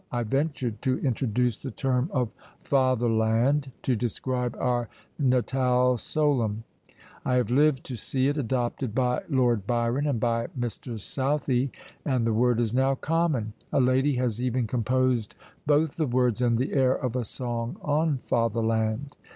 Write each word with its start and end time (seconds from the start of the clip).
I 0.11 0.23
ventured 0.23 0.81
to 0.81 0.97
introduce 1.05 1.57
the 1.57 1.69
term 1.69 2.09
of 2.11 2.29
FATHER 2.63 3.07
LAND 3.07 3.71
to 3.83 3.95
describe 3.95 4.57
our 4.59 4.89
natale 5.19 5.99
solum; 5.99 6.63
I 7.23 7.35
have 7.35 7.51
lived 7.51 7.83
to 7.83 7.95
see 7.95 8.27
it 8.27 8.35
adopted 8.35 8.95
by 8.95 9.21
Lord 9.29 9.67
Byron 9.67 10.07
and 10.07 10.19
by 10.19 10.47
Mr. 10.59 10.99
Southey, 10.99 11.69
and 12.03 12.25
the 12.25 12.33
word 12.33 12.59
is 12.59 12.73
now 12.73 12.95
common. 12.95 13.53
A 13.71 13.79
lady 13.79 14.15
has 14.15 14.41
even 14.41 14.65
composed 14.65 15.35
both 15.67 15.97
the 15.97 16.07
words 16.07 16.41
and 16.41 16.57
the 16.57 16.73
air 16.73 16.95
of 16.95 17.15
a 17.15 17.23
song 17.23 17.77
on 17.83 18.17
"Father 18.23 18.63
land." 18.63 19.15